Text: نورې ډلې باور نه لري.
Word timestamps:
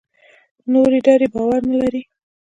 نورې 0.73 0.99
ډلې 1.05 1.27
باور 1.33 1.61
نه 1.69 1.75
لري. 1.81 2.01